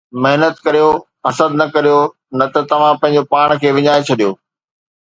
محنت 0.23 0.55
ڪريو، 0.65 0.89
حسد 1.27 1.51
نه 1.59 1.65
ڪريو، 1.75 1.99
نه 2.37 2.45
ته 2.53 2.59
توهان 2.69 2.93
پنهنجو 3.01 3.29
پاڻ 3.31 3.47
کي 3.61 3.69
وڃائي 3.75 4.01
ڇڏيو 4.07 4.31